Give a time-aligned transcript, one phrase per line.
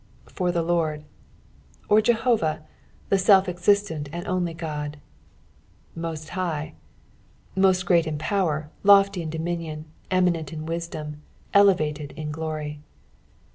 [0.25, 0.33] 2.
[0.33, 1.03] "Far the Lord,"
[1.87, 2.61] or Jebotau,
[3.09, 6.73] the Belf exiBtent and onlj God;"JVti>f hifh,"
[7.55, 11.21] most great id power, lofty in dominion, eminent in wisdom,
[11.53, 12.81] elevated ia glory.